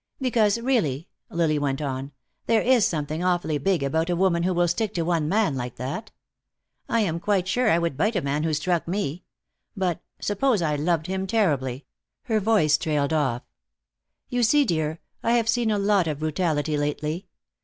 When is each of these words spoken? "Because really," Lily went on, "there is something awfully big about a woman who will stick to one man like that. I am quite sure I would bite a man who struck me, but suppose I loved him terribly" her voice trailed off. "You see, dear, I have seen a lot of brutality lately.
"Because 0.19 0.59
really," 0.59 1.09
Lily 1.29 1.59
went 1.59 1.79
on, 1.79 2.11
"there 2.47 2.63
is 2.63 2.87
something 2.87 3.23
awfully 3.23 3.59
big 3.59 3.83
about 3.83 4.09
a 4.09 4.15
woman 4.15 4.41
who 4.41 4.51
will 4.55 4.67
stick 4.67 4.95
to 4.95 5.03
one 5.03 5.29
man 5.29 5.55
like 5.55 5.75
that. 5.75 6.09
I 6.89 7.01
am 7.01 7.19
quite 7.19 7.47
sure 7.47 7.69
I 7.69 7.77
would 7.77 7.97
bite 7.97 8.15
a 8.15 8.21
man 8.23 8.41
who 8.41 8.51
struck 8.55 8.87
me, 8.87 9.25
but 9.77 10.01
suppose 10.19 10.59
I 10.59 10.75
loved 10.75 11.05
him 11.05 11.27
terribly" 11.27 11.85
her 12.23 12.39
voice 12.39 12.79
trailed 12.79 13.13
off. 13.13 13.43
"You 14.27 14.41
see, 14.41 14.65
dear, 14.65 14.97
I 15.21 15.33
have 15.33 15.47
seen 15.47 15.69
a 15.69 15.77
lot 15.77 16.07
of 16.07 16.17
brutality 16.17 16.77
lately. 16.77 17.27